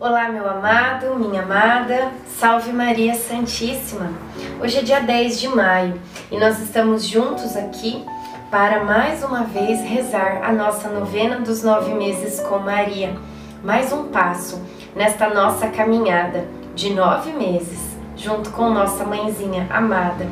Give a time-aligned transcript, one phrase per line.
[0.00, 4.10] Olá, meu amado, minha amada, salve Maria Santíssima!
[4.60, 6.00] Hoje é dia 10 de maio
[6.32, 8.04] e nós estamos juntos aqui
[8.50, 13.14] para mais uma vez rezar a nossa novena dos nove meses com Maria.
[13.62, 14.60] Mais um passo
[14.96, 20.26] nesta nossa caminhada de nove meses, junto com nossa mãezinha amada.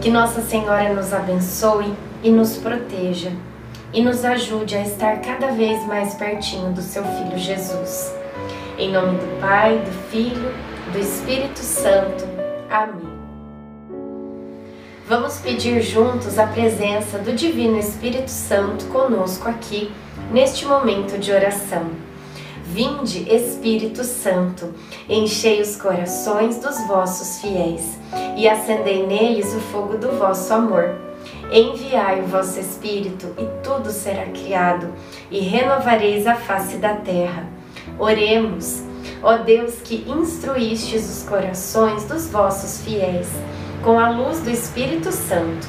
[0.00, 1.92] Que Nossa Senhora nos abençoe
[2.22, 3.32] e nos proteja
[3.92, 8.25] e nos ajude a estar cada vez mais pertinho do seu Filho Jesus.
[8.78, 10.52] Em nome do Pai, do Filho,
[10.92, 12.24] do Espírito Santo.
[12.68, 13.16] Amém.
[15.08, 19.90] Vamos pedir juntos a presença do Divino Espírito Santo conosco aqui,
[20.30, 21.86] neste momento de oração.
[22.66, 24.74] Vinde, Espírito Santo,
[25.08, 27.98] enchei os corações dos vossos fiéis
[28.36, 30.94] e acendei neles o fogo do vosso amor.
[31.50, 34.92] Enviai o vosso Espírito e tudo será criado,
[35.30, 37.55] e renovareis a face da terra.
[37.98, 38.82] Oremos,
[39.22, 43.28] ó Deus que instruístes os corações dos vossos fiéis
[43.82, 45.66] com a luz do Espírito Santo.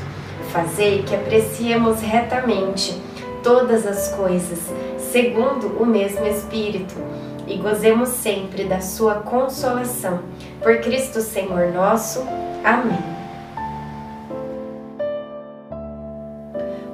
[0.51, 3.01] Fazei que apreciemos retamente
[3.43, 4.59] todas as coisas,
[4.97, 6.95] segundo o mesmo Espírito,
[7.47, 10.19] e gozemos sempre da sua consolação.
[10.61, 12.21] Por Cristo Senhor nosso.
[12.63, 13.17] Amém.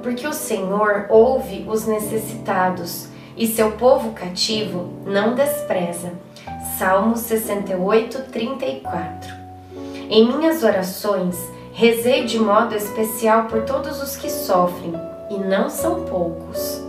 [0.00, 6.12] Porque o Senhor ouve os necessitados e seu povo cativo não despreza.
[6.78, 9.34] Salmo 68, 34.
[10.08, 11.36] Em minhas orações,
[11.72, 14.92] rezei de modo especial por todos os que sofrem,
[15.30, 16.82] e não são poucos.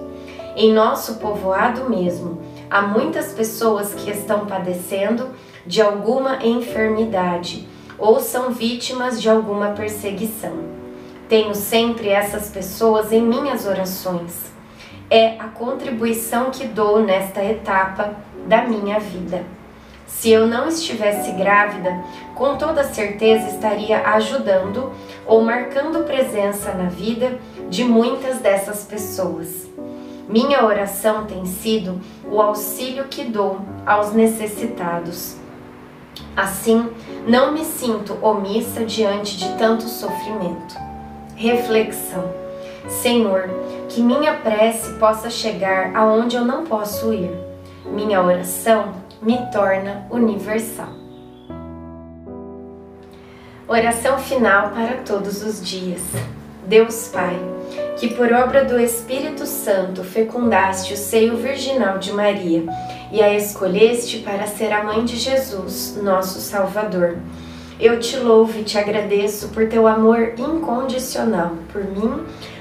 [0.55, 5.29] Em nosso povoado mesmo, há muitas pessoas que estão padecendo
[5.65, 10.75] de alguma enfermidade ou são vítimas de alguma perseguição.
[11.27, 14.54] Tenho sempre essas pessoas em minhas orações
[15.09, 18.15] é a contribuição que dou nesta etapa
[18.47, 19.43] da minha vida.
[20.07, 22.03] Se eu não estivesse grávida,
[22.35, 24.91] com toda certeza estaria ajudando
[25.25, 27.37] ou marcando presença na vida
[27.69, 29.67] de muitas dessas pessoas.
[30.27, 35.37] Minha oração tem sido o auxílio que dou aos necessitados.
[36.35, 36.89] Assim,
[37.27, 40.75] não me sinto omissa diante de tanto sofrimento.
[41.35, 42.44] Reflexão.
[42.87, 43.49] Senhor,
[43.89, 47.31] que minha prece possa chegar aonde eu não posso ir.
[47.85, 50.89] Minha oração me torna universal.
[53.67, 56.01] Oração final para todos os dias.
[56.67, 57.39] Deus Pai,
[57.97, 62.63] que por obra do Espírito Santo fecundaste o seio virginal de Maria
[63.11, 67.17] e a escolheste para ser a mãe de Jesus, nosso Salvador.
[67.79, 72.23] Eu te louvo e te agradeço por teu amor incondicional por mim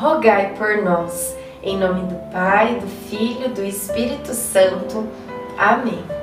[0.00, 1.36] rogai por nós.
[1.62, 5.06] Em nome do Pai, do Filho do Espírito Santo.
[5.58, 6.19] Amém.